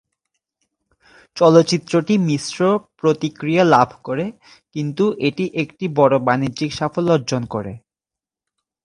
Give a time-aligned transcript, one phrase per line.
[1.37, 2.59] চলচ্চিত্রটি মিশ্র
[2.99, 4.25] প্রতিক্রিয়া লাভ করে,
[4.75, 7.73] কিন্তু এটি একটি বড় বাণিজ্যিক সাফল্য অর্জন করে।